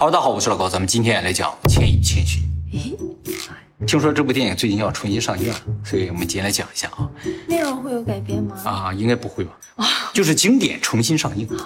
[0.00, 2.40] Hello，大家好，我是老高，咱们今天来讲《千与千寻》。
[2.72, 2.96] 咦，
[3.84, 7.10] 听说这部电影最近要重新上映了，所以我们今天来讲一下啊。
[7.48, 8.56] 内容会有改变吗？
[8.64, 9.58] 啊，应该不会吧？
[10.14, 11.48] 就是经典重新上映。《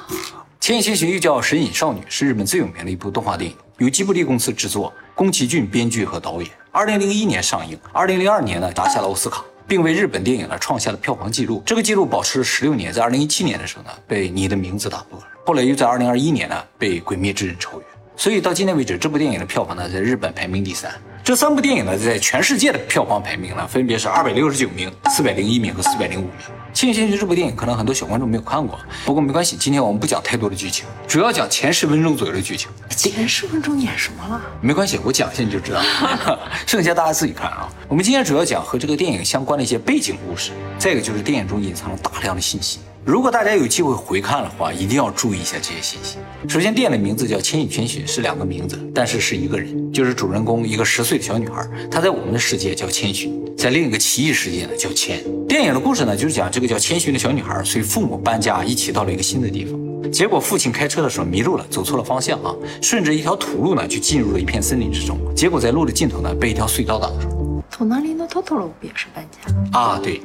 [0.60, 6.50] 千与千寻》又叫《神隐少女》，是日本最有名的一部动画电影，由吉卜力公司制作，宫崎骏编剧和导演。
[6.70, 11.62] 二零零一年上映，二零零二年呢拿下了奥斯卡，并为日本电影呢创下了票房纪录。
[11.66, 17.84] 这个纪录保持了十六年，在二零一七年的时候呢被《你的名字》打破了，后来又在二零二一年呢被《鬼灭之刃》超越。
[18.16, 20.92] 所以到今天为止，这部电影的票房呢在日本排名第三。
[21.24, 26.32] 这三部电影呢在全世界的票房排名呢分别是二百六十九名、四百零一名和四百零五名。
[26.74, 32.68] 《千与千寻》这部电影可能很多小观众没有看过，不过没关系，今天我们不讲太多的剧情，主要讲前十分钟左右的剧情。
[32.88, 34.40] 前十分钟演什么了？
[34.60, 37.68] 没关系，我讲一下你就知道了， 剩下大家自己看啊。
[37.88, 42.80] 我们今天主要讲和这个电影相关的一些背景故事，再一个就是电影中隐藏了大量的信息。
[43.04, 46.18] 如果大家有机会回看的话，一定要注意一下这些信息。
[46.48, 55.20] 首先，电影的名字叫《千与千寻》，是两个名字，但是是一个人，就是主人公一个十岁的小女孩，她在我们的世界叫千寻，在另一个奇异世界呢叫千。
[55.48, 67.41] 电影的故事呢，就是讲这个叫千寻的小女孩随父母搬家，一起到了一个新的地方，结果父亲开车的时候迷路了，走错了方向啊，顺着一条土路呢就进入了一片森林之中，结果在路的尽头呢被一条隧道挡住。
[67.74, 69.78] 从哪里的托托罗不也是搬家？
[69.78, 70.20] 啊，对，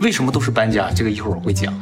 [0.00, 0.88] 为什么都是搬家？
[0.94, 1.74] 这个一会儿我会讲。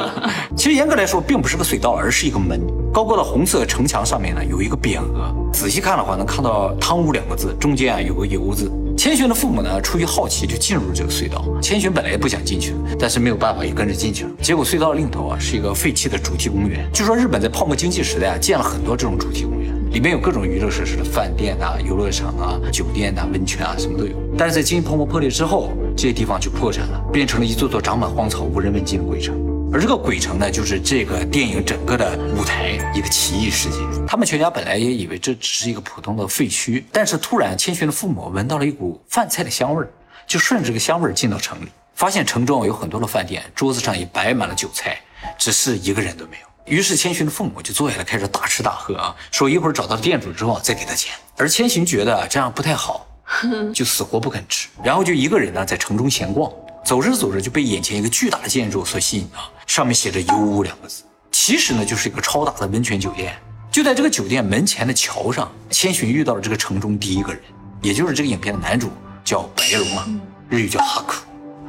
[0.56, 2.58] 其实严格来说，并不是个隧道，而是一个门。
[2.90, 5.30] 高高的红色城墙上面呢，有一个匾额。
[5.52, 8.72] 仔细看的话，能看到“汤屋”两个字，中间啊有个“游”字。
[8.96, 11.44] 千寻的父母呢，出于好奇就进入了这个隧道。
[11.60, 14.30] 千寻本来不想进去，但是没有办法，也跟着进去了。
[14.40, 16.88] 结果隧道另一头啊，是一个废弃的主题公园。
[16.94, 19.61] 据说日本在泡沫经济时代啊，建了很多这种主题公园，
[19.92, 24.14] 里面有各种娱乐设施的饭店呐、游乐场啊、酒店呐、温泉啊，什么都有。
[24.38, 29.36] 但是在经济泡沫破裂之后，这些地方就破产了，变成了一座座长满荒草、无人问津的鬼城。
[29.70, 33.76] 而这个鬼城呢，就是这个电影整个的舞台，一个奇异世界。
[34.06, 39.90] 他们全家本来也以为这只是一个普通的废墟，但是突然千寻的父母闻到了一股饭菜的香味儿，
[40.26, 44.98] 就顺着这个香味儿进到城里，发现城中有很多的饭店，桌子上也摆满了酒菜，
[45.38, 46.51] 只是一个人都没有。
[46.66, 51.12] 于是千寻的父母就坐下来开始大吃大喝啊，说一会儿找到店主之后再给他钱。
[51.36, 53.06] 而千寻觉得这样不太好，
[53.74, 56.50] 就死活不肯吃，然后就一个人呢在城中闲逛。
[56.84, 63.36] 走着走着就被眼前一个巨大的建筑所吸引啊，上面写着“油屋”两个字，其实呢就是一个超大的温泉酒店。
[63.70, 67.40] 就在这个酒店门前的桥上，千寻遇到了这个城中第一个人，
[67.80, 68.90] 也就是这个影片的男主，
[69.24, 70.08] 叫白龙啊，
[70.48, 71.24] 日语叫哈库。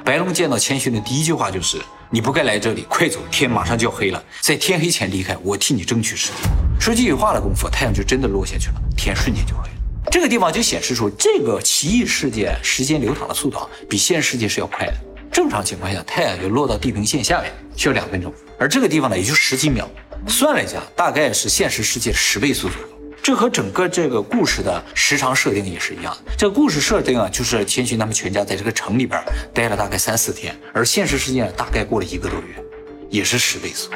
[0.06, 1.82] 白龙见到千寻的第一句话就是
[2.12, 6.36] ：“你不该来这里，快走，天马上就要黑了，在天黑前离开，我替你争取时间。”
[6.78, 9.76] 说这句话的功夫，太阳就真的落下去了，天瞬间就黑了。
[10.12, 13.58] 这个地方就显示出这个奇异世界时间流淌的速度
[13.90, 14.94] 比现实世界是要快的。
[15.32, 19.90] 正常情况下，太阳就落到地平线下面需要两分钟，而这个地方呢也就十几秒。
[20.28, 22.76] 算了一下，大概是现实世界十倍速度。
[23.24, 26.34] 这和整个这个故事的时长设定也是一样的。
[26.38, 29.24] 这个故事设定啊，就是千寻他们全家在这个城里边
[29.54, 32.62] 待了大概三四天，而现实世界大概过了一个多月，
[33.10, 33.90] 也是十倍速。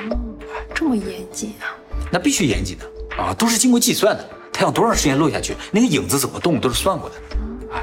[0.74, 1.76] 这么严谨啊？
[2.10, 4.30] 那必须严谨的啊，都是经过计算的。
[4.54, 7.16] 太阳多长时间落下去，那个影子怎么动，都是算过的。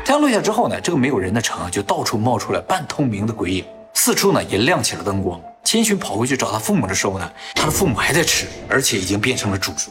[0.03, 3.62] 太阳落下之后呢，这个没有人的城就到处冒出来半透明的鬼影，
[3.93, 5.38] 四处呢也亮起了灯光。
[5.62, 9.91] 千寻跑回去找他父母的时候呢，他的父母还在吃，而且已经变成了猪猪。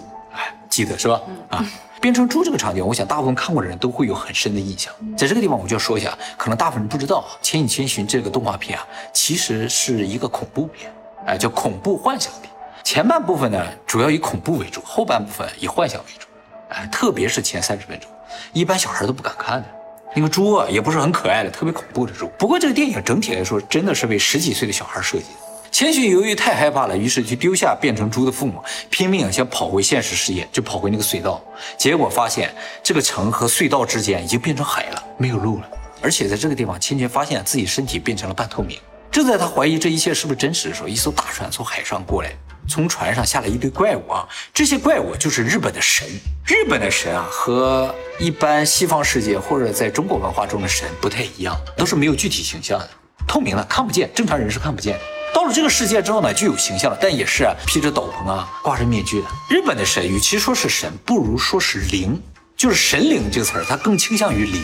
[0.73, 1.22] 哎，记得是吧？
[1.50, 1.63] 啊，
[2.01, 4.91] 变成猪这个场景，我想大部分看过的人都会有很深的印象。
[5.16, 10.91] 在这个地方，我就要说一下，可能大部分人不知道，《千与千寻》这个动画片啊，其实是一个恐怖片，
[11.28, 12.51] 哎，叫恐怖幻想片。
[12.83, 16.25] 前半部分呢，主要以恐怖为主，后半部分以幻想为主。
[16.69, 18.09] 哎，特别是前三十分钟，
[18.51, 19.67] 一般小孩都不敢看的。
[20.16, 22.31] 那个猪啊，也不是很可爱的，特别恐怖的猪。
[22.38, 25.53] 不过这个电影整体来说，真的是为十几岁的小孩设计的。
[25.73, 31.44] 千寻由于太害怕了，于是就丢下变成猪的父母，拼命想跑回现实世界，就跑回那个隧道。
[31.79, 32.53] 结果发现
[32.84, 35.67] 这个城和隧道之间已经变成海了，没有路了。
[36.00, 38.78] 而且在这个地方，千寻发现自己身体变成了半透明。
[39.12, 42.29] 正在他怀疑这一切是不是真实的时候，一艘大船从海上过来，
[42.69, 44.29] 从船上下来一堆怪物啊！
[44.53, 46.07] 这些怪物就是日本的神。
[46.45, 52.89] 日本的神啊，和一般西方世界或者在中国文化中的神不太一样，都是没有具体形象的，
[53.27, 55.00] 透明的，看不见，正常人是看不见。
[55.33, 59.27] 到了这个世界之后呢，就有形象了，但也是披着斗篷啊，挂着面具的。
[59.50, 62.21] 日本的神，与其说是神，不如说是灵，
[62.56, 64.63] 就是神灵这个词儿，它更倾向于灵。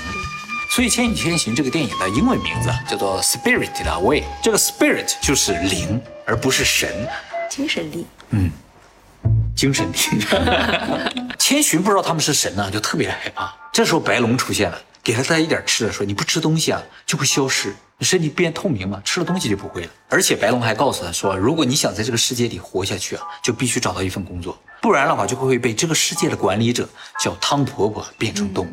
[0.72, 7.10] 所以《千与千寻》这个电影的英文名字叫做《Spirited Away》，这个 Spirit 就是灵，而不是神，
[7.50, 8.06] 精神力。
[8.30, 8.52] 嗯，
[9.56, 9.98] 精神力。
[11.40, 13.52] 千寻不知道他们是神呢，就特别害怕。
[13.74, 26.88] 这时候白龙出现了，给他带一点吃的，说：“你不吃东西啊，就会消失，你身体变透明了，吃了东西就不会了。”而且白龙还告诉他说：“如果你想在这个世界里活下去啊，就必须找到一份工作，不然的话就会被这个世界的管理者
[27.20, 28.70] 叫汤婆婆变成动物。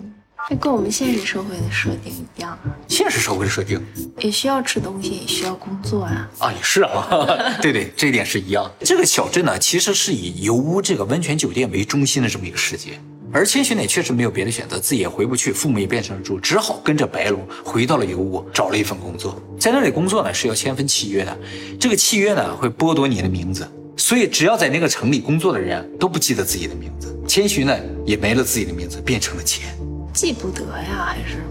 [0.49, 3.85] 这跟我们现实社会的设定一样啊，现实社会的设定
[4.21, 6.31] 也需要吃东西，也需要工作啊。
[6.39, 7.09] 啊，也是啊，
[7.61, 8.87] 对对，这一点是一样的。
[8.87, 13.01] 这个小镇呢，其实是以油屋这个温泉酒店为中心的这么一个世界。
[13.33, 19.41] 而千寻呢，确实没有别的选择，自己也回不去，父母也变成了猪，只好跟着白龙回到了油屋，找了一份工作。
[19.59, 21.37] 在那里工作呢，是要签份契约的。
[21.79, 27.15] 这个契约呢，会剥夺你的名字，所以只要在那个城里工作的人都不记得自己的名字。
[27.27, 27.77] 千寻呢，
[28.07, 29.67] 也没了自己的名字，变成了钱。
[30.15, 31.43] 记不得呀，还是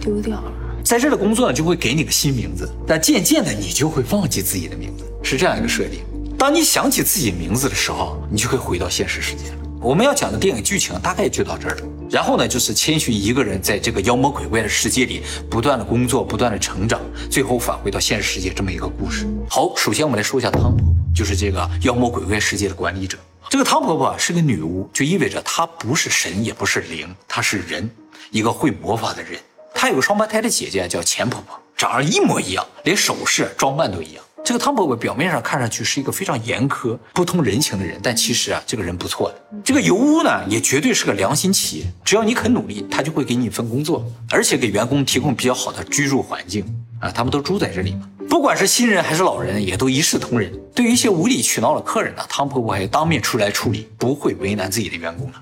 [0.00, 0.52] 丢掉了？
[0.84, 6.00] 在这儿的工作呢，就会给你个新名字，但渐渐的你就会忘记自己的名字，是这样一个设定。
[6.36, 9.56] 当你想起自己名字的时候，你就会回到现实世界了。
[9.82, 11.82] 我们要讲的电影剧情大概就到这儿了。
[12.10, 17.00] 然后呢，就是千寻一个人在这个妖魔鬼怪的世界里不断的工作，不断的成长，
[17.30, 19.26] 最后返回到现实世界这么一个故事。
[19.48, 23.16] 好，首先我们来说一下汤婆婆，就是这个妖魔鬼怪世界的管理者。
[23.48, 27.90] 这个汤婆婆是个女巫，就意味着她不是神，也不是灵，她是人。
[28.30, 29.40] 一个会魔法的人，
[29.74, 34.22] 她有个双胞胎的姐姐叫钱婆婆，长得一模一样，连首饰装扮都一样。
[34.44, 39.40] 这个汤婆婆表面上看上去是一个非常严苛、不通人情的人，但其实啊，这个人不错的。
[39.64, 46.64] 这个油污呢，也绝对是个良心企业，只要你肯努力，他就会给你一份工作，而且给员工提供比较好的居住环境
[47.00, 48.08] 啊，他们都住在这里嘛。
[48.28, 50.52] 不管是新人还是老人，也都一视同仁。
[50.72, 55.34] 对于一些无理取闹的客人呢，汤婆婆还当面出来处理，不会为难自己的员工了。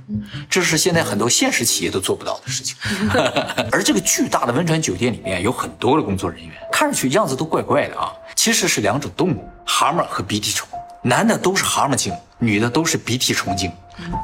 [0.49, 2.75] 这是现在很多现实企业都做不到的事情。
[3.71, 10.69] 而这个巨大的温泉酒店里面有很多的工作人员，看上去样子都怪怪的啊，其实是两种动物：蛤蟆和鼻涕虫。
[11.03, 13.69] 男的都是蛤蟆精，女的都是鼻涕虫精。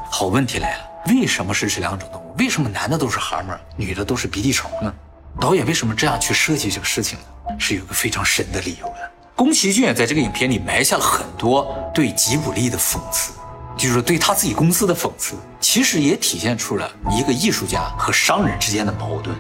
[0.08, 2.32] 好问题来了，为什么是这两种动物？
[2.38, 4.94] 为什么男的都是蛤蟆，女的都是鼻涕虫呢？
[5.40, 7.56] 导演为什么这样去设计这个事情呢？
[7.58, 9.10] 是有个非常神的理由的。
[9.34, 13.32] 宫崎骏在这个影片里埋下了很多对吉卜力的讽刺，
[13.76, 19.36] 就是对他自己公司的讽刺，其实也体现出了一个艺术家和商人之间的矛盾。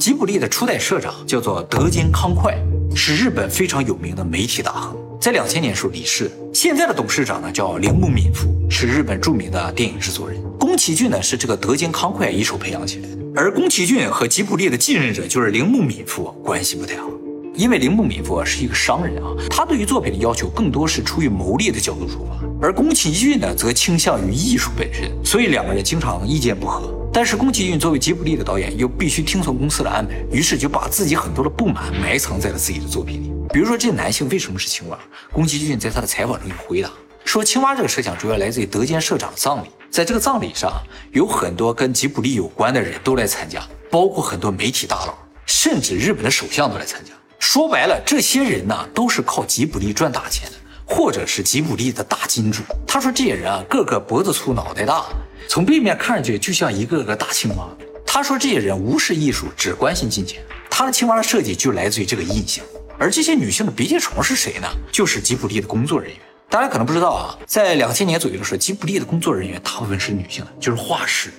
[0.00, 2.58] 吉卜力的初代社长叫做德间康快，
[2.94, 6.30] 是日本非常有名的媒体大亨，在两千年时候离世。
[6.52, 10.40] 现在的董事长呢叫铃木敏夫，是日本著名的电影制作人。
[10.58, 17.08] 宫崎骏呢是这个德间康快一手培养起来的，而宫崎骏和吉卜力的继任者就是铃木敏夫关系不太好。
[17.54, 26.92] 因为铃木敏夫啊是一个商人啊，他对于作品的要求更多是出于牟利的角度出发，而宫崎骏呢则倾向于艺术本身，所以两个人经常意见不合。
[27.16, 33.32] 但是宫崎骏作为吉卜力的导演，又必须听从公司的安排，于是就把自己很多的不满埋藏在了自己的作品里。
[33.54, 34.98] 比如说，这男性为什么是青蛙？
[35.32, 36.90] 宫崎骏在他的采访中有回答
[37.24, 40.70] 说，青蛙这个设想主要来自于德间社长的葬礼，在这个葬礼上，
[41.12, 45.14] 有很多跟吉卜力有关的人都来参加，包括很多媒体大佬，
[45.46, 47.14] 甚至日本的首相都来参加。
[47.38, 50.56] 说白了，这些人呢都是靠吉卜力赚大钱的，
[50.86, 52.62] 或者是吉卜力的大金主。
[52.86, 55.04] 他说这些人啊，个个脖子粗脑袋大，
[55.48, 57.68] 从背面看上去就像一个个大青蛙。
[58.06, 60.40] 他说这些人无视艺术，只关心金钱。
[60.70, 62.64] 他的青蛙的设计就来自于这个印象。
[62.98, 64.68] 而这些女性的鼻涕虫是谁呢？
[64.90, 66.18] 就是吉卜力的工作人员。
[66.48, 71.30] 大家可能不知道啊，在两千年左右的时候，吉卜力的工作人员大部分是女性的，就是画师。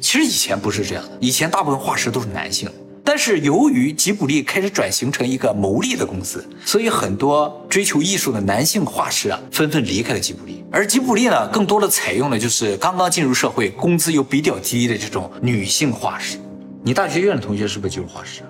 [0.00, 2.68] 其实以前不是这样的，以前大部分画师都是男性。
[3.10, 10.62] 但是由于吉卜力开始转型成一个牟利的公司，所以很多追求艺术的男性画师啊，纷纷离开了吉卜力。
[10.70, 16.38] 而吉卜力呢，更多的采用的就是刚刚进入社会、工资又比较低的这种女性画师。
[16.84, 18.42] 你大学院的同学是不是就是画师？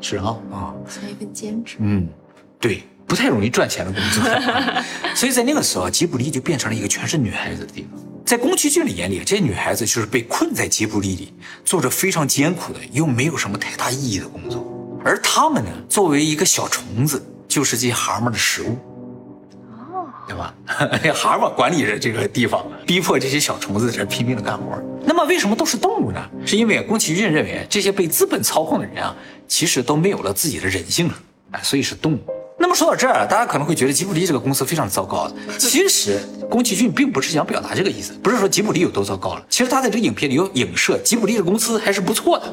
[0.00, 1.76] 是啊，啊，算一份兼职。
[1.78, 2.08] 嗯，
[2.58, 4.24] 对，不太容易赚钱的工作。
[5.14, 8.00] 所以在那个时候，吉卜力就变成了一个全是女孩子的地方。
[8.24, 14.64] 在宫崎骏的眼里，这些女孩子就是被困在吉卜力里，做着非常艰苦的又没有什么太大意义的工作，
[15.04, 18.78] 而他们呢，作为一个小虫子，就是这些蛤蟆的食物，
[19.92, 20.54] 哦，对吧？
[21.12, 24.80] 蛤蟆管理着这个地方，逼迫这些小虫子在这拼命的干活。
[25.04, 26.30] 那么为什么都是动物呢？
[26.46, 29.14] 是因为宫崎骏认为这些被资本操控的人啊，
[29.48, 31.14] 其实都没有了自己的人性了，
[31.50, 32.18] 哎，所以是动物。
[32.74, 35.30] 说到这儿，大家可能会觉得吉卜力这个公司非常糟糕。
[35.58, 39.44] 其实宫崎骏并不是想表达这个意思，不是说吉卜力有多糟糕了。
[39.48, 42.46] 其实他在这个影片里有影射吉卜力的公司还是不错的。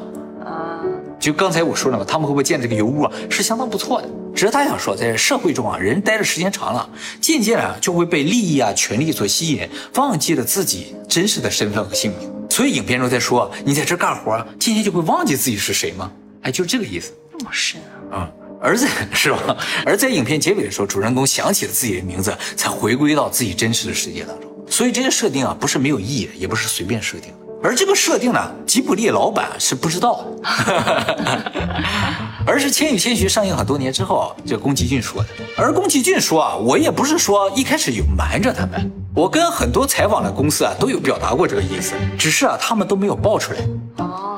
[0.45, 0.81] 啊，
[1.19, 4.09] 就刚才我说了嘛，他们会不会建这个油屋啊，是相当不错的。
[4.33, 12.31] 只是他想说，在社会中啊，人待的时间长了，渐渐啊就会被利益啊、权力所吸引，忘记了自己真实的身份和姓名。
[12.49, 16.09] 所以影片中在说，你在这干活，渐渐就会忘记自己是谁吗？
[16.43, 17.11] 哎，就是这个意思。
[17.37, 18.17] 那么深啊。
[18.17, 18.31] 啊。
[18.61, 19.55] 儿子是吧？
[19.85, 24.49] 而在影片结尾的时候，主人公想起了自己的名字，才回归到自己真实的世界当中。
[24.69, 27.37] 所以这些设定啊，不是没有意义，也不是随便设定的。
[27.61, 30.47] 而这个设定呢，吉卜力老板是不知道的，
[32.45, 35.29] 而是《千与千寻》上映很多年之后，这宫崎骏说的。
[35.57, 38.91] 而宫崎骏说啊，我也不是说一开始有瞒着他们。
[39.13, 43.59] 我跟很多采访的公司啊都有表达过这个意思，只是啊他们都没有爆出来。
[43.97, 44.37] 哦，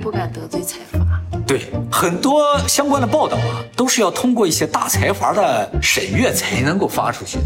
[0.00, 0.93] 不敢得罪采访。
[1.46, 7.44] 对，很多相关的报道啊，都是要通过一些大财阀的审阅才能够发出去的。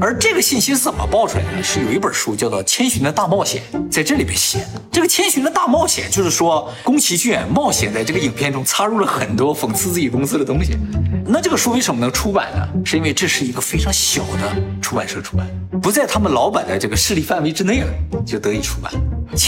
[0.00, 1.62] 而这个信息是怎么爆出来的？
[1.62, 4.80] 是有一本书叫做《千寻的大冒险》在这里边写的。
[4.90, 10.76] 这个《千寻的大冒险》就是说，宫崎骏冒险在这个影片中插入了很多讽刺自己公司的东西。
[11.26, 12.68] 那这个书为什么能出版呢？
[12.84, 15.46] 是因为这是一个非常小的出版社出版，
[15.80, 17.92] 不在他们老板的这个势力范围之内了，
[18.26, 18.92] 就得以出版。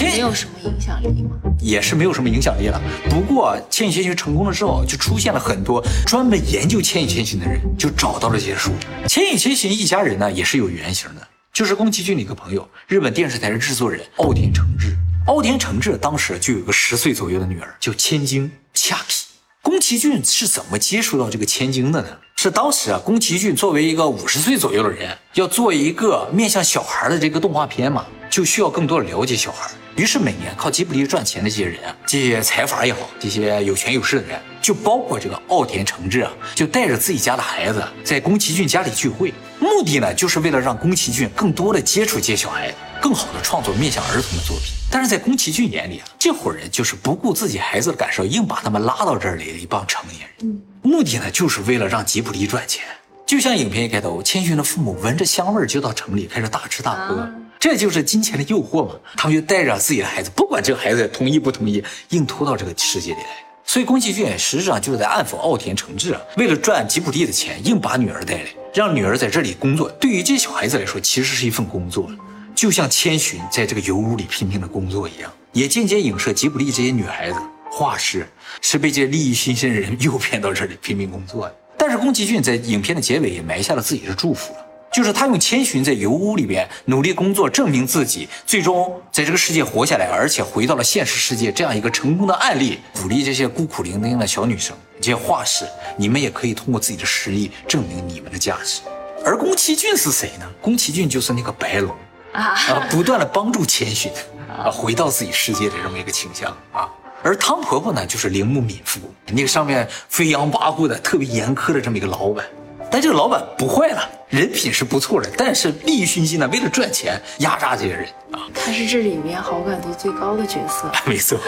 [0.00, 1.36] 没有什么影响力吗？
[1.60, 2.80] 也是没有什么影响力了。
[3.10, 8.70] 不过《千与千寻》成功了之后，就出现了很多专门研究《千与千寻》的人，就找到了这些书。
[9.06, 14.96] 《千与千寻》一家人呢，也是有原型的，就是宫崎骏的一个朋友，日本电视台的制作人奥田诚志。
[15.26, 19.25] 奥田诚志当时就有个十岁左右的女儿，叫千晶恰皮。
[19.66, 22.08] 宫崎骏是怎么接触到这个千金的呢？
[22.36, 28.06] 是当时啊，宫崎骏作为一个五十岁左右的人，要做一个面向小孩的这个动画片嘛。
[28.30, 44.66] 就需要更多的了解小孩，于是每年靠吉卜力赚钱的这些人啊，这些财阀也好，这些有权有势的人，就包括这个奥田诚志啊，就带着自己家的孩子在宫崎骏家里聚会，目的呢，就是为了让宫崎骏更多的接触这些小孩，更好的创作面向儿童的作品。
[44.90, 52.84] 但是在宫崎骏眼里啊，这伙人就是不顾自己孩子的感受，硬把他们拉到这里的一帮成年人，目的呢，就是为了让吉卜力赚钱。
[53.26, 57.28] 就像影片一开头，千寻的父母闻着香味就到城里开始大吃大喝。
[57.68, 63.44] 这就是金钱的诱惑嘛，他们就带着自己的孩子，不管这个孩子同意不同意，硬拖到这个世界里来。
[63.64, 69.90] 所以宫崎骏实质上就是在暗讽奥田诚志啊，为了赚吉卜力的钱，硬把女儿带来，让女儿在这里工作。
[70.00, 72.08] 对于这些小孩子来说，其实是一份工作，
[72.54, 78.24] 就像千寻在这个油屋里拼命的工作一样，也间接影射吉卜力这些女孩子画师
[78.60, 81.56] 是被这些利益熏心的人诱骗到这里拼命工作的。
[81.76, 84.65] 但是宫崎骏在影片的结尾也埋下了自己的祝福了。
[84.96, 95.66] 就是他用千寻在油屋里边努力工作，证明自己，最终在这个世界活下来，而且回到了现实世界，这样一个成功的案例，鼓励这些孤苦伶仃的小女生，这些画师，
[95.98, 98.80] 你们也可以通过自己的实力证明你们的价值。
[99.22, 100.46] 而宫崎骏是谁呢？
[100.62, 101.94] 宫崎骏就是那个白龙
[102.32, 102.56] 啊，
[102.88, 104.10] 不断的帮助千寻
[104.48, 106.88] 啊回到自己世界的这么一个倾向啊。
[107.22, 112.42] 而汤婆婆呢，就是铃木敏夫，那个上面飞扬跋扈的、特别严苛的这么一个老板。
[112.90, 118.42] 但这个老板不坏了，人品是不错的，但是利欲熏心呢，为了赚钱压榨这些人啊。
[118.54, 121.38] 他是这里面好感度最高的角色， 没错。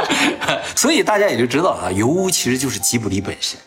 [0.76, 3.58] 所以大家也就知道啊，尤乌其实就是吉卜力本身。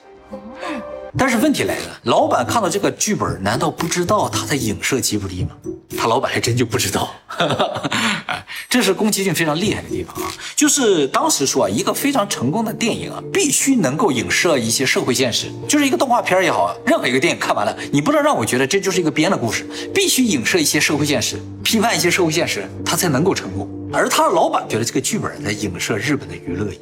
[1.17, 5.51] 但是问题来了，老板看到这个剧本，难道不知道他在影射吉卜力吗？
[5.97, 7.09] 他老板还真就不知道。
[8.27, 10.31] 哎，这是宫崎骏非常厉害的地方啊！
[10.55, 15.47] 就是当时说啊，一个非常成功的电影啊，必须能够影射一些社会现实。
[15.69, 23.69] 就是一个动画片也好，任何一个电影看完了，你不能让我觉得这就是一个编的故事，必须影射一些社会现实，批判一些社会现实，他才能够成功。
[23.93, 26.79] 而他老板觉得这个剧本在影射日本的娱乐业。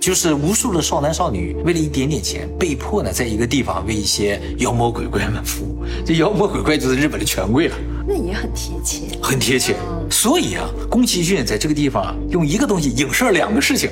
[0.00, 5.84] 就是无数的少男少女为了一点点钱，被迫呢在一个地方为一些妖魔鬼怪们服务。
[6.06, 7.76] 这妖魔鬼怪就是日本的权贵了，
[8.08, 9.76] 那也很贴切，很贴切。
[10.10, 13.90] 所以啊，宫崎骏在这个地方啊，用一个东西影射两个事情，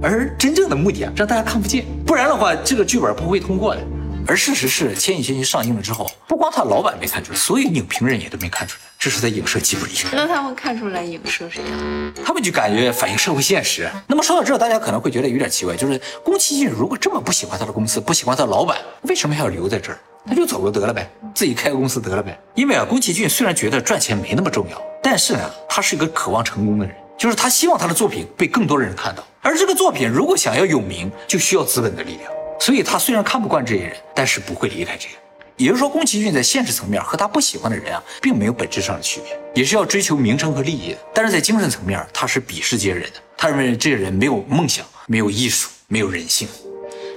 [0.00, 3.82] 而真正的目的啊，让大家看不见，不然的话，这个剧本不会通过的。
[4.26, 9.92] 而事实是，《千与千寻》上映了之后，不光他老板没看出来，所有影评人也都没看出来，这是在影射吉卜力。
[10.12, 12.12] 那他们看出来影射谁啊？
[12.24, 13.88] 他们就感觉反映社会现实。
[14.06, 19.98] 那么说到这，大家可能会觉得有点奇怪，就是宫崎骏如果这么不喜欢他的公司，不喜欢他的老板，为什么还要留在这儿？
[20.26, 22.38] 他就走了得了呗，自己开个公司得了呗。
[22.54, 29.22] 因为啊，宫崎骏虽然觉得赚钱没那么重要，但是呢，他是一个渴望成功的人，就是他希望他的作品被更多人看到。
[29.42, 32.32] 而这个作品如果想要有名，就需要资本的力量。
[32.58, 35.14] 所以他虽然看不惯这些人，但是不会离开这个。
[35.56, 40.98] 也就是说，宫崎骏在现实层面和他不喜欢的人啊，并没有本质上的区别，也是要追求名声和利益的。
[41.14, 43.20] 但是在精神层面，他是鄙视这些人的。
[43.36, 46.48] 他认为这些人没有梦想，没有艺术，没有人性，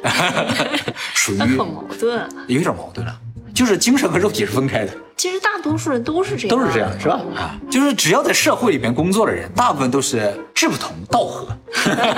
[1.15, 3.19] 属于很矛盾，有点矛盾了。
[3.57, 4.93] 就是精神和肉体是分开的。
[5.15, 7.19] 其实大多数人都是这样，都是这样，是吧？
[7.35, 11.47] 啊，就是只要在社会里面工作的人，大部分都是志不同道合，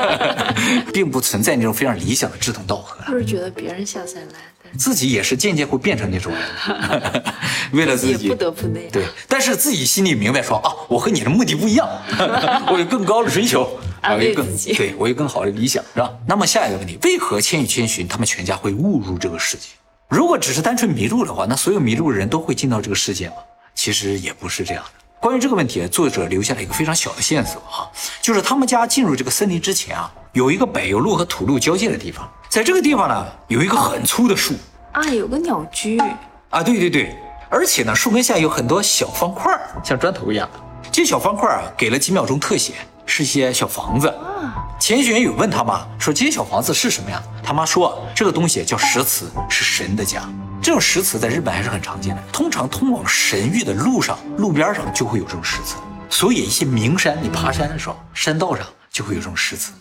[0.91, 2.97] 并不存在那种非常理想的志同道合。
[3.09, 7.23] 就是觉得别人下三滥，自己也是渐渐会变成那种人，
[7.71, 8.89] 为了自己不得不那样。
[8.91, 11.87] 对，但是自己心里明白说啊，我和你的目的不一样，
[12.69, 16.11] 我有更高的追求，安慰自己，对我有更好的理想，是吧？
[16.27, 19.69] 那么下一个问题，为何千与千寻他们全家会误入这个世界？
[20.09, 23.35] 如果只是单纯迷路的话，那所有迷路的人都会进到这个世界吗？
[23.75, 24.89] 其实也不是这样的。
[25.19, 27.85] 关于这个问题，作者留下了一个非常小的线索啊，
[28.19, 34.55] 就是他们家进入这个森林之前啊，有一个柏油路和土路交界的地方，在这个地方呢，有一个很粗的树
[34.93, 35.99] 啊，有个鸟居
[36.49, 37.15] 啊，对对对，
[37.47, 40.59] 而且呢，树根下有很多小方块儿，像砖头一样的。
[40.91, 42.73] 这小方块儿啊，给了几秒钟特写，
[43.09, 44.13] 是些小房子。
[44.79, 50.23] 钱玄有问他妈说：“这些小房子是什么呀？”他妈说：“这个东西叫石祠，是神的家。
[50.61, 52.21] 这种石祠在日本还是很常见的。
[52.31, 55.75] 通常通往神域的路上，路边上就会有这种石祠。
[56.09, 59.73] 所以一些名山，你爬山的时候，山道上就会有这种石祠。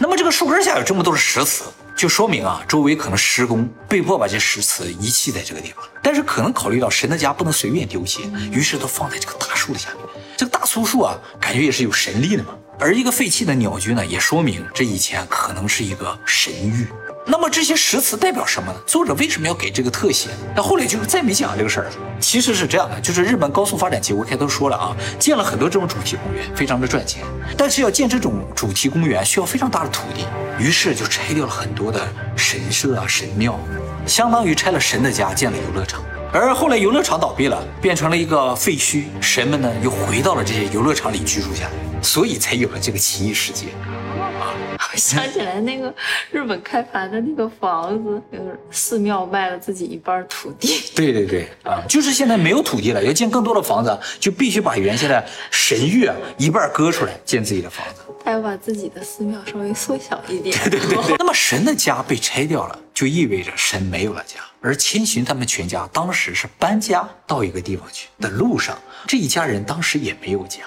[0.00, 1.64] 那么这个树根下有这么多的石祠，
[1.96, 5.84] 就说明啊，周围可能施工被迫把这石祠遗弃在这个地方。
[6.02, 10.17] 但是可能考虑到神的家不能随便丢弃，于是都放在这个大树的下面。
[10.38, 12.50] 这个大粗树啊，感觉也是有神力的嘛。
[12.78, 16.86] 而一个废弃的鸟居呢，也说明这以前可能是一个神域。
[17.26, 18.78] 那么这些石词代表什么呢？
[18.86, 20.28] 作者为什么要给这个特写？
[20.54, 21.90] 那后来就再没讲这个事儿了。
[22.20, 27.24] 其实是这样的，就是日本高速发展期，我开头说了啊，建了很多这种主题公园，非常的赚钱。
[27.56, 30.24] 但是要建这种主题公园需要非常大的土地，
[30.56, 32.00] 于是就拆掉了很多的
[32.36, 33.58] 神社啊、神庙，
[34.06, 36.00] 相当于拆了神的家，建了游乐场。
[36.30, 43.66] 而后来游乐场倒闭了，变成了一个废墟，神们呢又回到了这些游乐场里居住下来，所以才有了这个奇异世界。
[44.92, 45.92] 我想起来那个
[46.30, 50.82] 日本开盘的那个房子，就是寺庙卖了自己一半土地。
[50.94, 58.02] 对对对，啊，就是现在没有土地了，要建更多的房子，就必须把原先的神域啊一半割出来建自己的房子。
[58.24, 60.56] 他要把自己的寺庙稍微缩小一点。
[60.64, 61.16] 对对对。
[61.18, 64.40] 那么神的家被拆掉了，就意味着神没有了家。
[64.60, 68.76] 而千寻他们全家当时是搬家到一个地方去的路上，
[69.06, 70.62] 这一家人当时也没有家，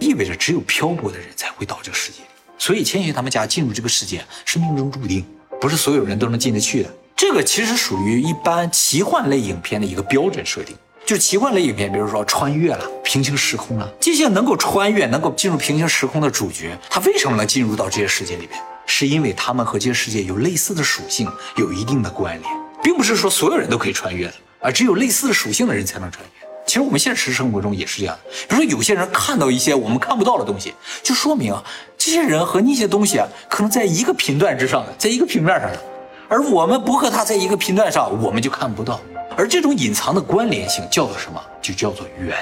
[0.00, 2.18] 意味着只有漂泊的人才会到这个世界。
[2.58, 5.24] 所以千寻他们家进入这个世界是命中注定，
[5.60, 6.92] 不是所有人都能进得去的。
[7.14, 10.76] 这个其实属于一般奇幻类影片的一个标准设定，
[11.06, 18.60] 就奇幻类影片，比如说穿越了、平行时空了，这些能够穿越、能够进入平行时空的主角，他为什么能进入到这些世界里面？
[18.86, 22.50] 是因为他们和这个世界有类似的属性，有一定的关联，
[22.82, 26.46] 并不是说所有人都可以穿越的，而只有类似的属性的人才能穿越。
[26.66, 31.62] 其实我们现实生活中也是这样的，比如说有些人看到一些我们看不到的东西，就说明啊，
[31.96, 35.80] 这些人和那些东西啊，可能在一个频段之上的，在一个平面上的，
[36.28, 39.00] 而我们不和他在一个频段上，我们就看不到。
[39.36, 41.40] 而这种隐藏的关联性叫做什么？
[41.60, 42.34] 就叫做缘。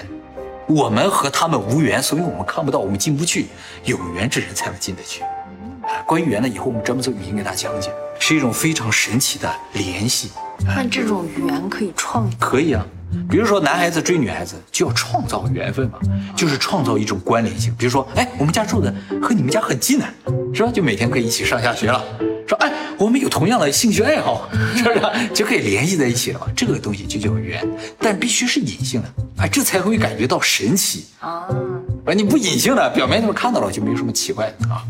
[0.66, 3.48] 我们和他们无缘，所以我们看不到，我们进不去。
[3.84, 5.22] 有缘之人才能进得去。
[6.06, 10.30] 关于缘呢，以后我们专门做语音给大家讲解，是一种非常神奇的联系。
[10.66, 12.30] 那这种缘可以创？
[12.38, 12.84] 可以啊。
[13.30, 15.98] 比如说，男孩子追女孩子就要创造缘分嘛，
[16.36, 17.72] 就是创造一种关联性。
[17.78, 20.04] 比如说，哎，我们家住的和你们家很近呢，
[20.52, 20.70] 是吧？
[20.72, 22.04] 就每天可以一起上下学了。
[22.46, 25.00] 说，哎，我们有同样的兴趣爱好，是不是
[25.32, 26.46] 就可以联系在一起了嘛？
[26.56, 27.66] 这个东西就叫缘，
[27.98, 31.46] 但必须是隐性的，哎，这才会感觉到神奇啊。
[32.04, 34.82] 啊，你不隐性的，表面上看到了就没有什么奇怪的啊。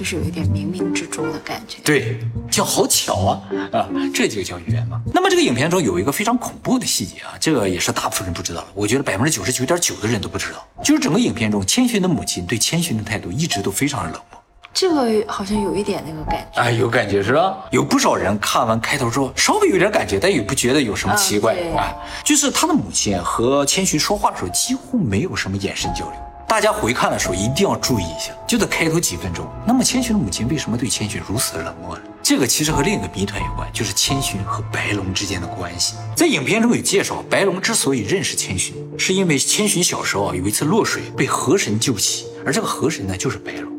[0.00, 2.18] 就是有一点冥冥之中的感觉，对，
[2.50, 4.98] 叫好巧啊啊，这就叫缘嘛。
[5.12, 14.42] 那么这个影片中有一个非常恐怖的细节啊，这个也是大部分人不知道的，我觉得百分之九十九点九的人都不知道，就是整个影片中千寻的母亲对千寻的态度一直都非常的冷漠。
[14.72, 17.58] 这个好像有一点那个感觉，哎，有感觉是吧？
[17.70, 21.92] 有不少人看完开头之后稍微有点感觉，但也不觉得有什么奇怪啊。
[22.24, 26.14] 就是他的母亲和千寻说话的时候几乎没有什么眼神交流。
[26.50, 29.48] 大家回看的时候一定要注意一下，就在开头几分钟。
[29.64, 32.02] 那么千寻的母亲为什么对千寻如此冷漠呢？
[32.24, 35.94] 这个其实和另一个谜团有关，就是千寻和白龙之间的关系。
[36.16, 43.72] 在影片中有介绍，白龙之所以认识千寻，是因为千寻小时候啊有一次落水被河神救起，而这个河神呢就是白龙，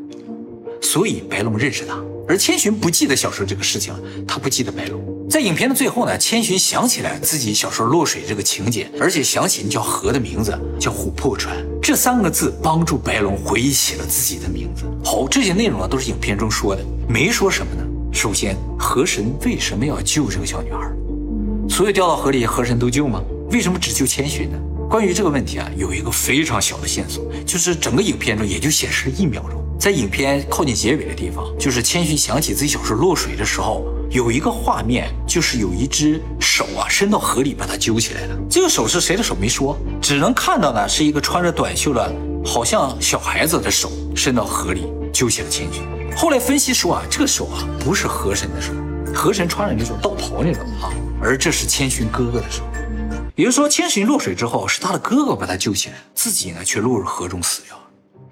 [0.81, 2.01] 所以白龙认识他。
[2.25, 5.03] 而千寻不记得小时候这个事情了，他不记得白龙。
[5.29, 11.55] 在影片的最后呢，千寻想起来自己小时候落水这个情节，而且想起那条河的名字叫琥珀川，
[11.91, 14.85] 这三个字帮助白龙回忆起了自己的名字。
[15.03, 17.83] 好，这些内容啊都是影片中说的，没说什么呢？
[18.13, 20.89] 首先，河神为什么要救这个小女孩？
[21.67, 23.21] 所有掉到河里河神都救吗？
[23.51, 24.57] 为什么只救千寻呢？
[24.89, 33.85] 关于这个问题啊，有一个非常小的线索，就是整个影片中也就显示了一秒钟，在影片靠近结尾的地方，就是千寻想起自己小时候落水的时候。
[34.11, 38.37] 有一个画面，就是有一只手啊伸到河里把他揪起来了。
[38.49, 42.13] 这个手是谁的手没说，只能看到呢是一个穿着短袖的，
[42.45, 45.81] 好像小孩子的手伸到河里揪起了千寻。
[46.13, 48.73] 后来分析说啊，这个手啊不是河神的手，
[49.15, 52.63] 河神穿着那种道袍那种啊，而这是千寻哥哥的手。
[53.37, 57.83] 也就是说，千寻落水之后是他的哥哥把他救起来，自己呢却落入河中死掉了。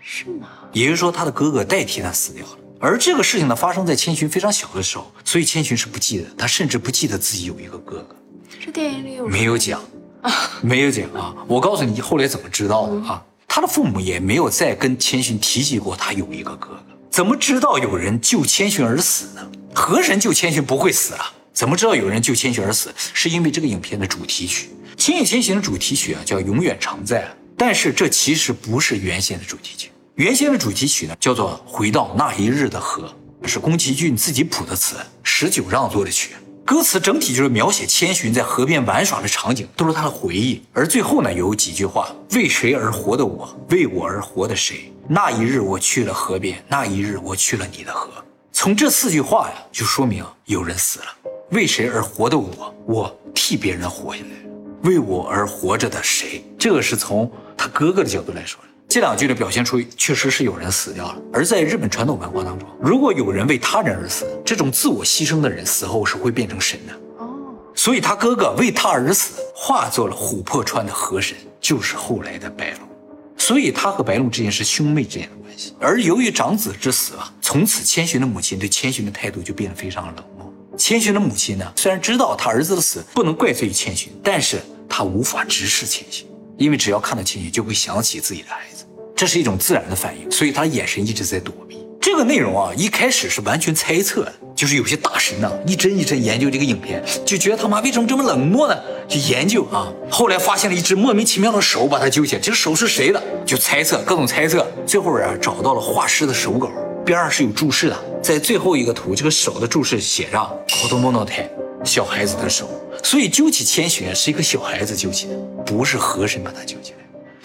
[0.02, 0.48] 是吗？
[0.74, 2.52] 也就是说，他的哥哥代替他死掉了。
[2.82, 8.16] 而这个事情呢，发生在千寻非常小的时候，所以千寻是不记得，他甚至不记得自己有一个哥哥。
[8.64, 9.82] 这电影里有没有讲？
[10.62, 11.36] 没有讲啊！
[11.48, 13.24] 我告诉你，后来怎么知道的啊？
[13.48, 16.84] 他的父母也没有再跟千寻提起过他有一个哥哥。
[17.10, 19.52] 怎么知道有人救千寻而死呢？
[19.74, 21.34] 河神救千寻不会死啊？
[21.54, 22.94] 怎么知道有人救千寻而死？
[22.96, 27.24] 是因为这个影片的主题曲，千与千寻》的主题曲啊叫《永远常在》，
[27.58, 29.90] 但是这其实不是原先的主题曲。
[30.20, 33.10] 原先的主题曲呢叫做《回到那一日的河》，
[33.48, 36.32] 是宫崎骏自己谱的词，十九让作的曲。
[36.66, 40.62] 歌词整体就是描写千寻在河边玩耍的场景，都是他的回忆。
[40.74, 44.92] 而最后呢，有几句话：“为谁而活的我，为我而活的谁？
[45.08, 48.10] 那一日我去了河边，那一日我去了你的河。”
[48.52, 51.06] 从这四句话呀，就说明有人死了。
[51.52, 54.50] 为谁而活的我，我替别人活下来。
[54.84, 56.44] 为我而活着的谁？
[56.60, 58.69] 这个是从他哥哥的角度来说的。
[58.90, 61.22] 这两句的，表现出确实是有人死掉了。
[61.32, 66.94] 而在日本传统文化当中，如果有人为他人而死，这种自我牺牲的人死后是会变成神的。
[67.20, 67.30] 哦，
[67.76, 72.90] 所以他哥哥为他而死，化作了琥珀川的河神，就是后来的白龙。
[73.38, 75.76] 所以他和白龙之间是兄妹之间的关系。
[75.80, 80.52] 而由于长子之死啊，从此千寻的母亲对千寻的态度就变得非常冷漠。
[80.76, 88.78] 千寻的母亲呢，虽然知道他儿子的死不能怪罪于千寻，但是他无法直视千寻，因为只要看到千寻，就会想起自己的孩子。
[89.20, 91.86] 这是一种自然的反应，所以他眼神一直在躲避。
[92.00, 98.80] 这个内容啊，一开始是完全猜测的，就是有些大神呢一帧一帧研究这个影片，就觉得他妈为什么这么冷漠呢？
[99.10, 103.22] 就研究啊，后来发现了一只莫名其妙的手把他揪起来，这个手是谁的？
[103.46, 106.72] 就猜测各种猜测，最后啊找到了画师的手稿，
[107.06, 110.50] 边上是有注释的，在最后一个图，这个手的注释写上
[110.82, 111.50] “口头摸脑袋”，
[111.84, 112.70] 小孩子的手，
[113.04, 116.99] 所以揪起千寻是一个小孩子揪起的，不是河神把他揪起来。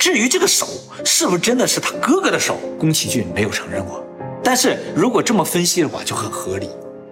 [0.04, 0.66] 至于这个手
[1.02, 4.04] 是不是真的是他哥哥的手，宫崎骏没有承认过。
[4.42, 6.68] 但是如果这么分析的话，就很合理，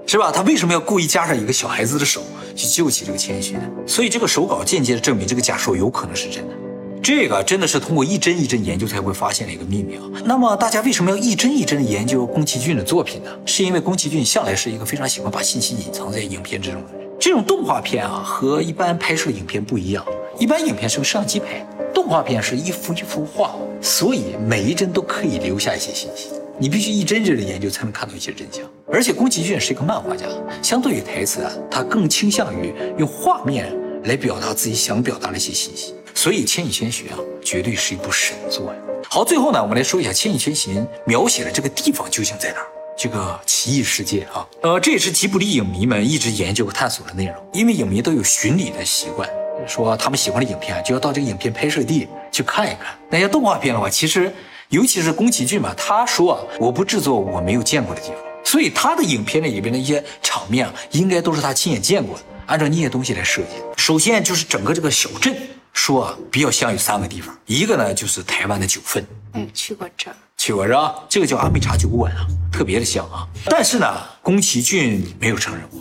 [0.07, 0.31] 是吧？
[0.31, 2.20] 他为什么要故意加上一个小孩子的手
[2.55, 3.62] 去救起这个千寻呢？
[3.87, 6.55] 所以这个手稿间接的证明这个假说有可能是真的。
[7.02, 10.02] 这个真的是通过一帧一帧研究才会发现的一个秘密啊。
[10.26, 13.31] 那么大家为什么要一帧一帧的研究宫崎骏的作品呢？
[13.46, 16.88] 是因为宫崎骏向来是一个非常喜欢把信息隐藏在影片之中的。
[17.18, 20.05] 这种动画片啊，和一般拍摄的影片不一样。
[20.38, 26.31] 一般影片是用摄像机拍，动画片是一幅一幅画，所以每一帧都可以留下一些信息。
[26.59, 28.62] 你必须一帧帧的研究才能看到一些真相。
[28.87, 30.26] 而且宫崎骏是一个漫画家，
[30.62, 33.74] 相对于台词啊，他更倾向于用画面
[34.05, 35.94] 来表达自己想表达的一些信息。
[36.14, 38.78] 所以《千与千寻》啊，绝对是一部神作呀。
[39.09, 40.76] 好，最后呢，我们来说一下《千与千寻》
[41.07, 42.66] 描写的这个地方究竟在哪儿？
[42.96, 49.28] 这个奇异世界啊，呃，这也是吉卜力影迷们一直研究和探索的内容，因为影迷都有巡礼的习惯。
[49.66, 52.96] 说他们喜欢的影片，就要到这个影片拍摄地去看一看。
[53.11, 54.33] 那些动画片的话，其实
[54.68, 62.22] 尤其是宫崎骏嘛，他说啊，我不制作我没有见过的地方，所以他的影片里边的一些场面啊，应该都是他亲眼见过的。
[62.46, 65.35] 按照那些东西来设计，首先就是整个这个小镇，
[65.72, 70.94] 说啊，比较像有三个地方，一个呢就是台湾的九份，嗯，去过这儿，去过是吧？
[71.09, 73.27] 这个叫阿美茶酒馆啊，特别的像啊。
[73.46, 73.87] 但是呢，
[74.22, 75.81] 宫崎骏没有承认过。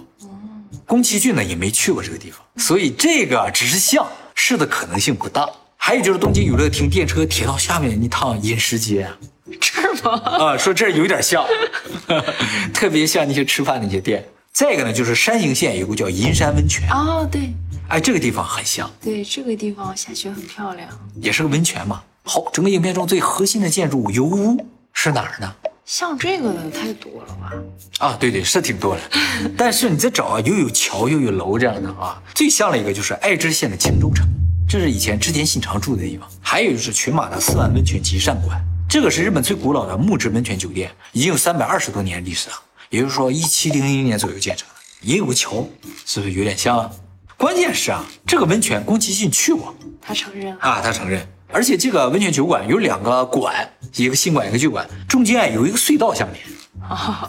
[0.91, 5.49] 宫崎骏呢也没去过这个地方，所以这个只是像是的可能性不大。
[5.77, 9.07] 还有就是东京有乐町电车铁道下面那趟饮食街，
[9.57, 10.19] 这儿吗？
[10.51, 11.45] 啊，说这儿有点像，
[12.75, 14.27] 特别像那些吃饭那些店。
[14.51, 17.53] 再一个呢，就是山形县有个叫银山温泉哦，对，
[17.87, 20.89] 哎，这个地方很像，对，这个地方下雪很漂亮，
[21.21, 22.03] 也是个温泉嘛。
[22.23, 25.55] 好，整个影片中最核心的建筑物油屋是哪儿呢？
[25.91, 27.51] 像这个的太多了吧？
[27.99, 29.01] 啊，对对，是挺多的。
[29.57, 32.17] 但是你再找啊，又有桥又有楼这样的啊。
[32.33, 34.25] 最像的一个就是爱知县的青州城，
[34.69, 36.25] 这是以前织田信长住的地方。
[36.39, 42.55] 还有就是群马的四万温泉集善馆，这个是日本最古老的木质温泉酒店，已经有三百二十多年历史了。
[42.89, 45.67] 也就是说，一七零零年左右建成的，也有个桥，
[46.05, 46.79] 是不是有点像？
[46.79, 46.89] 啊？
[47.35, 51.27] 关键是啊，这个温泉宫崎骏去过，他承认啊，他承认。
[51.53, 56.43] 而且这个温泉酒馆有两个馆，一个新馆一个旧馆，中间啊有一个隧道相连。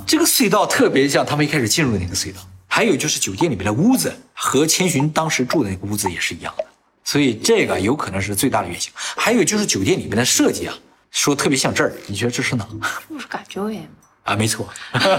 [0.07, 2.41] 这个隧道特别像他们一开始进入的那个隧道。
[2.67, 6.65] 还有就是酒店里面的屋子和千寻当时住的那个屋子也是一样的，
[7.05, 8.91] 所以这个有可能是最大的原型。
[8.97, 10.75] 还有就是酒店里面的设计啊，
[11.11, 12.67] 说特别像这儿，你觉得这是哪？
[13.09, 13.89] 不是感觉园吗
[14.25, 14.67] 啊，没错，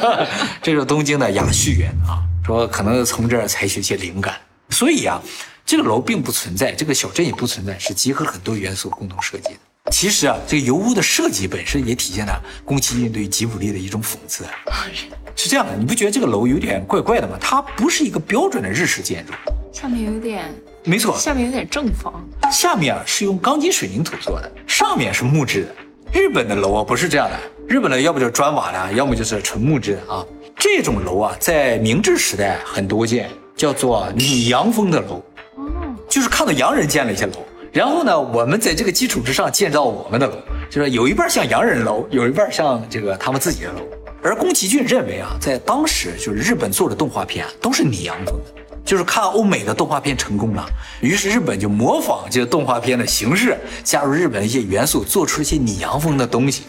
[0.63, 4.35] 这是东京的雅旭园啊，说可能从这儿采取一些灵感。
[4.69, 5.21] 所以啊。
[5.65, 9.59] 这个楼并不存在，这个小镇也不存在，是集合很多元素共同设计的。
[9.91, 14.45] 其实啊，这个油污的设计本身也体现了宫崎骏对吉卜力的一种讽刺。
[15.35, 17.37] 是这样的，你不觉得这个楼有点怪怪的吗？
[17.41, 19.33] 它不是一个标准的日式建筑，
[19.73, 20.45] 下面有点，
[20.85, 22.13] 没错，下面有点正方，
[22.49, 25.75] 下面啊是用钢筋水泥土做的，上面是木质的。
[26.13, 30.25] 日本的楼啊不是这样的，日本的要不就是砖瓦的，要么就是纯木质的啊。
[30.55, 35.21] 这种楼啊，在明治时代很多见，叫做里洋风的楼。
[36.07, 40.35] 就是看到洋人建了一些楼，然后呢，我们在这个基础之上建造我们的楼，
[40.69, 43.79] 就是有一半像洋人楼，有一半像这个他们自己的楼。
[44.21, 50.63] 而宫崎骏认为啊，在当时就是日本做的动画片啊都是拟洋风的，就是看欧美的动画片成功了，
[51.01, 56.65] 于是日本就模仿这个动画片的形式，加入日本的一些元素，做出一些拟洋风的东西。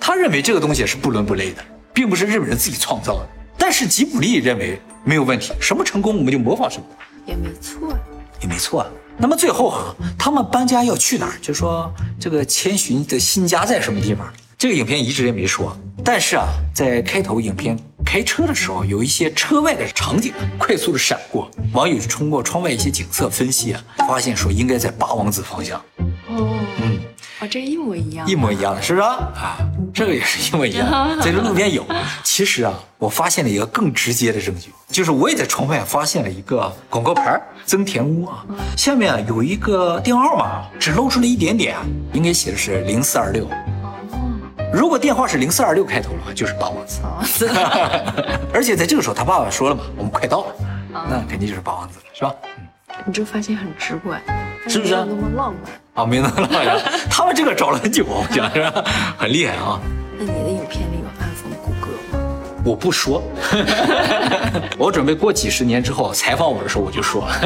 [0.00, 3.28] 他认为这个东西是不伦不类的，并不是日本人自己创造的。
[3.58, 6.84] 但是吉卜力认为没有问题，什么成功我们就模仿什么，
[7.26, 7.94] 也没错。
[8.40, 8.86] 也没错啊。
[9.18, 11.32] 那么最后啊，他们搬家要去哪儿？
[11.40, 14.30] 就说这个千寻的新家在什么地方？
[14.58, 15.76] 这个影片一直也没说。
[16.04, 25.82] 但是啊，在开头影片开车的时候，有一些车外的场景快速的闪过，网友就通过窗外一些景色分析啊，发现说应该在八王子方向，
[26.28, 26.58] 哦，
[27.46, 29.14] 这一模一样，一模一样的，是不是啊？
[29.34, 29.58] 啊，
[29.92, 31.84] 这个也是一模一样，在这路边有。
[32.24, 38.44] 其实啊，我发现了一个更直接的证据，就是我也在窗外发现了一个广告牌，增田屋啊，
[38.76, 41.76] 下面啊有一个电话号码，只露出了一点点，
[42.12, 43.48] 应该写的是零四二六。
[44.72, 47.48] 如果电话是零四二六开头的话，就是八王子。
[48.52, 50.54] 而且在这个时候，他爸爸说了嘛，我们快到了，
[51.08, 52.34] 那肯定就是八王子了，是吧？
[53.04, 54.20] 你这发现很直观，
[54.66, 55.72] 是不是没有那么浪漫？
[55.94, 56.80] 啊，没那么浪漫，
[57.10, 58.84] 他们这个找了很久，我想是吧？
[59.16, 59.80] 很厉害啊。
[60.18, 62.18] 那你的影片里有暗讽谷歌吗？
[62.64, 63.22] 我不说，
[64.76, 67.28] 我准备过几十年之后采访我的时候我就说。